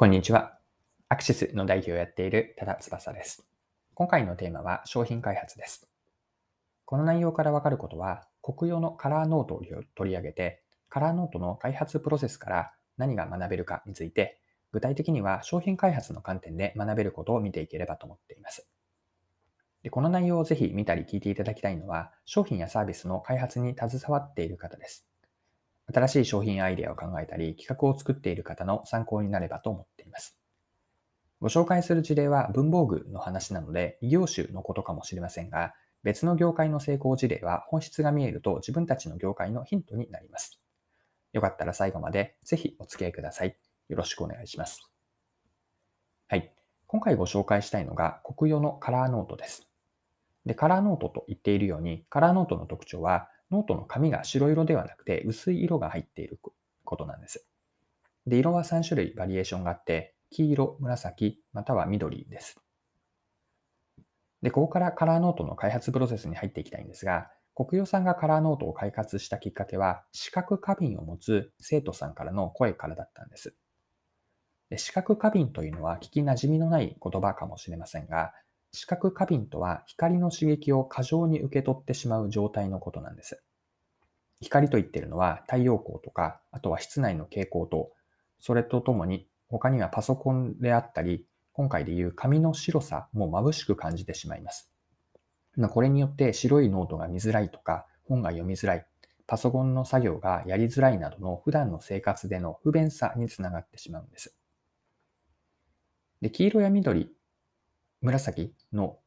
[0.00, 0.58] こんにちは。
[1.10, 3.46] アクシスの代表をやっている多田翼です。
[3.92, 5.90] 今回のテーマは商品開発です。
[6.86, 9.62] この内容からわかることは、国用のカラーノートを
[9.94, 14.40] 取り上げて、カラーノートの開発プロセスから何が学べるかについて、
[14.72, 18.66] 具体的には商品開発の観点で学べることを見ていければと思っています。
[19.82, 25.09] でこの内容をぜひ見たり聞いていただきたいのは、商品やサービスの開発に携わっている方です。
[25.92, 30.38] 新しい商品アイデアを考えたり、企画を作っている方の参考になればと思っています。
[31.40, 40.60] ご紹介する事例は文房具の話なので、異業種のことかもしれませんが、別の業界の成功事例は本質が見えると自分たちの業界のヒントになります。
[41.32, 43.56] よかったら最後までぜひお付き合いください。
[43.88, 44.90] よろしくお願いします。
[46.28, 46.52] はい。
[46.86, 49.68] 今回ご紹介したいのが国用のカラーノートです。
[50.46, 56.38] で、カラーノートと言っているように、カラーノートの特徴はノートの紙が白色ではなくて薄い色が入っている
[56.84, 57.46] ことなんです。
[58.26, 62.60] で、色は3種類バリエーションがあって、黄色、紫、または緑です。
[64.42, 73.54] で、ここからカラーノートの開発プロセスに入っていきたいんですが、国用さんがカラーノートを開発したきっかけは、視覚過敏を持つ生徒さんからの声からだったんです。
[74.70, 78.32] で視覚過敏というのは聞き馴染みのない言葉かもしれませんが、
[78.72, 83.42] 視覚過敏とは光の刺激を過剰に受け取ってしまう状態のことなんです。
[84.40, 87.90] 光と言っているのは太陽光とか、あとは室内の蛍光灯、
[88.38, 94.72] それとともに他にはパソコンであったり、今回でいう紙の白さも眩しく感じてしまいます。
[95.70, 98.86] これによって白いノートが見づらいとか、本が読みづらい、
[99.26, 104.36] パソコンの作業がやりづらいなどの普段の生活での不便さにつながってしまうんです。
[106.22, 107.12] で黄色や緑
[108.02, 108.98] 紫の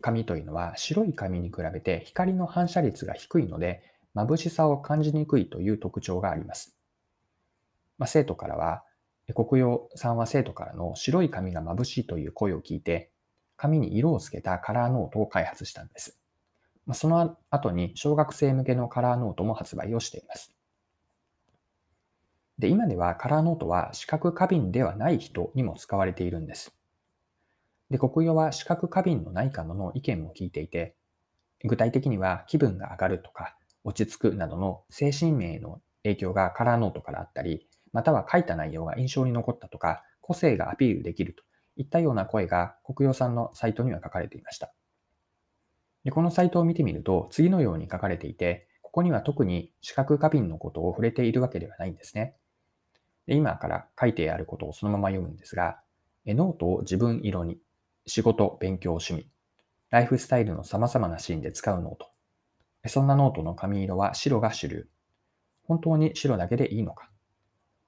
[0.00, 3.82] 紙というのは白い紙に比べて光の反射率が低いので
[4.14, 6.76] 眩しさを感じにくいという特徴があります。
[7.98, 8.82] まあ、生徒からは、
[9.34, 13.12] 国用さんは生徒からの白い紙が眩しいという声を聞いて、
[13.56, 16.18] 紙に色をつけたカラーノートを開発したんです。
[16.86, 20.52] まあ、その後に小学生向けのカラーノートも発売をしています。
[22.58, 26.74] で、今ではカラーノートは視覚過敏ではない人にも使われているんです。
[27.90, 30.94] で、国語は視覚過敏のないかの意見も聞いていて、
[31.64, 41.42] 具体的には気分が上がるとか、落ち着くなどの精神面への影響がカラーノートからあったり、または書いた内容が印象に残ったとか、個性がアピールできると
[41.76, 44.72] いったような声が国用さんのサイトには書かれていました。
[46.04, 52.36] でこのサイトを見てみると、次のように書かれていて、ここには特に視覚過敏のことを触れているわけではないんですね。
[53.26, 55.80] で今から書いてあることをそのまま読むんですが、
[56.26, 57.58] ノートを自分色に、
[58.10, 59.28] 仕事、勉強、趣味、
[59.90, 62.08] ライフスタイルの様々なシーンで使うノート。
[62.88, 64.88] そんなノートの紙色は白が主流。
[65.62, 67.08] 本当に白だけでいいのか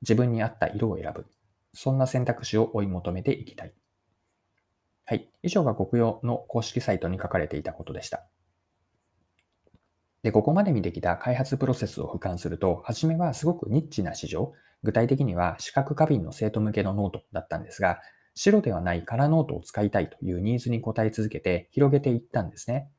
[0.00, 1.26] 自分に合った色を選ぶ。
[1.74, 3.74] そんな選択肢を追い求めていきたい。
[5.04, 5.30] はい。
[5.42, 8.26] 以上が国用の公式サイトに書かれていたことでした。
[10.22, 18.00] で、ここまで見てきた開発プロセスを俯瞰すると、はじめはすごくニッチな市場、具体的には視覚過敏の生徒向けのノートだったんですが、
[18.36, 22.90] 白ではないカラーノートを使いたいというニーズに応え続けて広げていったんですね。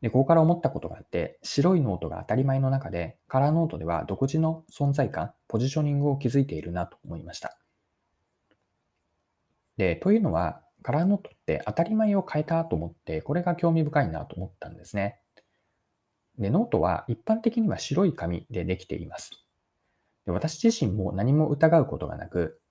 [0.00, 7.56] で、ここから思ったことがあって、白いノートが当たり前の中で、カラーノートでは独自の存在感、ポジショニングを築いているなと思いました。
[9.76, 15.20] で、というのは、カラーノートって当たり前を変えたと思って、これが興味深いなと思ったんですね。
[16.38, 19.30] で、ノートは一般的には白い紙でできています。
[20.24, 22.61] で私自身も何も疑うことがなく、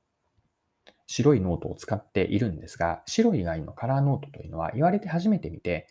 [1.11, 5.87] 白いノートを使っているんですが、白以外のカラーノートというのは言われて初めて見て、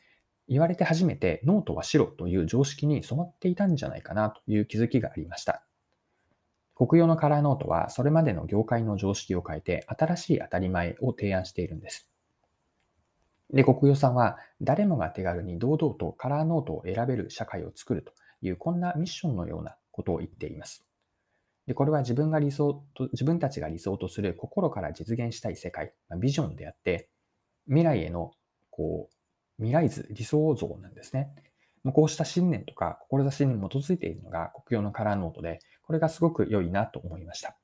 [0.48, 5.62] 言われて初めてノートは白という常識に染まっていたんじゃないかなという気づきがありました。
[6.75, 12.10] 国用のカラーノートはそれまでの業界の常識を変えて新しい当たり前を提案しているんです。
[13.52, 20.90] で、国用さんは誰もが手軽に堂々とカラーノートを選べる社会を作るというこんなミッションのようなことを言っています。
[21.70, 27.08] で、これは自分が理想と、自分たちが理想とする心から実現したい世界、まビジョンであって、
[27.67, 28.32] 未来への
[28.70, 31.32] こう未来図、理想像なんですね。
[31.94, 37.56] こうした信念とか志に基づいているのが国用のカラーノートで、これがすごく良いなと思いました。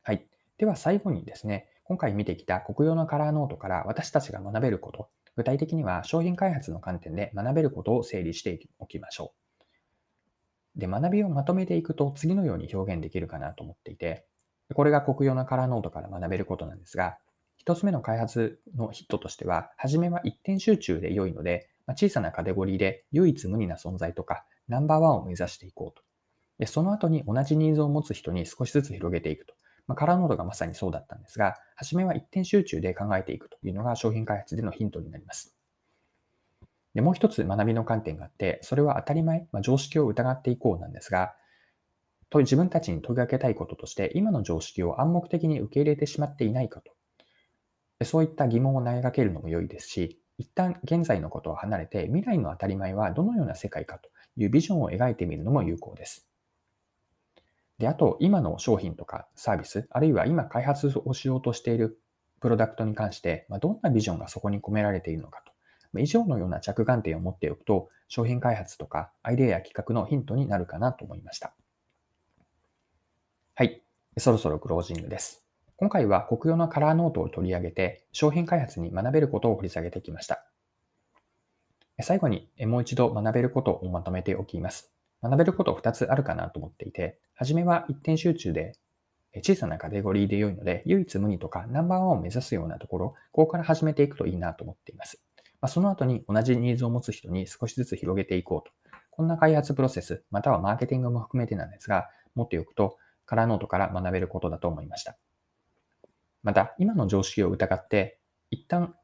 [0.00, 0.26] はい。
[0.56, 9.39] では最後にですね、今回見てきた国用のカラーノートから私たちが学べること、具体的には商品開発の観点で学べることを整理しておきましょう。
[10.80, 14.26] で、学びをまとめていくと次のように表現できるかなと思っていて、
[14.74, 17.18] これが国用のカラーノートから学べることなんですが、
[17.56, 26.02] 一つ目の開発のヒットとしては、初めは一点集中で良いので、ま小さなカテゴリーで唯一無二な存在とか、ナンバーワンを目指していこうと。
[26.58, 29.54] でその後に同じニーズを持つ人に少しずつ広げていくと。
[29.86, 35.59] まあ、カラーノードがまさにそうだったんですが、初めは一点集中で考えていくというのが商品開発でのヒントになります。
[36.94, 41.34] でもう一つ学びの観点があって、それは当たり前、まあ、常識を疑っていこうなんですが、
[42.30, 46.92] と自分たちに問いかけたいこととして、今の常識を暗黙的に受け入れてしまっていないかと。
[48.04, 56.30] そういった疑問を投げかけるのも良いですし、一旦現在のことを離れて、未来の当たり前はどのような世界かというビジョンを描いてみるのも有効です。
[57.78, 62.00] で、あと、今の商品とかサービス、あるいは今開発をしようとしている
[62.40, 65.52] プロダクトに関して、まあどんなビジョンがそこに込められているのかと。
[65.98, 71.54] 以上のような着眼点を持っておくと、商品開発とかアイデアや企画のヒントになるかなと思いました。
[73.54, 73.82] はい。
[74.18, 75.44] そろそろクロージングです。
[75.76, 80.44] 今回は国用のカラーノートを取り上げて、商品開発に学べることを掘り下げてきました。
[82.02, 84.92] 最後にもう一度学べることをまとめておきます。
[85.22, 88.76] 学べること2つあるかなと思っていて、はじめは一点集中で
[89.42, 95.22] 小さなカテゴリーで良いので、唯一無二とかナンバーワンを目指すようなところ、ここから始めていくといいなと思っています。
[95.60, 98.72] まあ、その後に同じニーズを持つ人に少しずつ広げていこうと。
[99.10, 102.96] こんな開発プロセス、またはマーケティングも含めてなんですが、持っておくと、
[103.26, 105.16] カラーノートから学べることだと思いました。
[106.42, 108.18] また、今の常識を疑って、
[108.50, 108.94] 一旦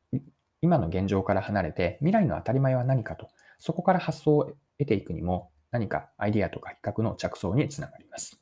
[0.62, 8.40] 今の現状から離れて、未来の当たり前は何かと、そこから発想を得ていくにも、何かアイディアとか企画の着想につながります。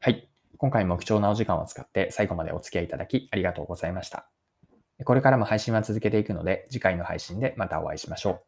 [0.00, 0.28] はい。
[0.58, 4.35] 今回も貴重なお時間を使って最後までお付き合いいただきありがとうございました。
[5.04, 8.42] これからも配信は続けていくので、次回の配信でまたお会いしましょ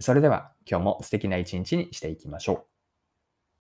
[0.00, 0.02] う。
[0.02, 2.71] それでは今日も素敵な一日にしていきましょう。